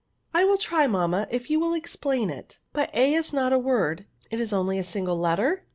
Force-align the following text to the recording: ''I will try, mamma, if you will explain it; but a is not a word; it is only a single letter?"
''I 0.33 0.45
will 0.45 0.57
try, 0.57 0.87
mamma, 0.87 1.27
if 1.29 1.51
you 1.51 1.59
will 1.59 1.75
explain 1.75 2.31
it; 2.31 2.57
but 2.73 2.89
a 2.95 3.13
is 3.13 3.33
not 3.33 3.53
a 3.53 3.59
word; 3.59 4.07
it 4.31 4.39
is 4.39 4.51
only 4.51 4.79
a 4.79 4.83
single 4.83 5.15
letter?" 5.15 5.67